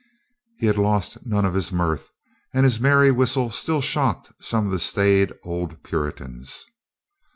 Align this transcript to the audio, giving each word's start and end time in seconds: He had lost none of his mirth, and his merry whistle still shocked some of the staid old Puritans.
He 0.57 0.65
had 0.65 0.79
lost 0.79 1.27
none 1.27 1.45
of 1.45 1.53
his 1.53 1.71
mirth, 1.71 2.09
and 2.55 2.65
his 2.65 2.79
merry 2.79 3.11
whistle 3.11 3.51
still 3.51 3.81
shocked 3.81 4.31
some 4.43 4.65
of 4.65 4.71
the 4.71 4.79
staid 4.79 5.31
old 5.43 5.83
Puritans. 5.83 6.65